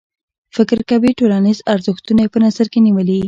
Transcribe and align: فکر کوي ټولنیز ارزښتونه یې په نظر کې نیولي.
فکر 0.55 0.77
کوي 0.89 1.11
ټولنیز 1.19 1.59
ارزښتونه 1.73 2.19
یې 2.23 2.31
په 2.33 2.39
نظر 2.45 2.65
کې 2.71 2.79
نیولي. 2.85 3.19